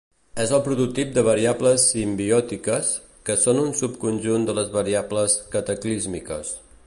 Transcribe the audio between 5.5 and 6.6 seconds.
cataclísmiques.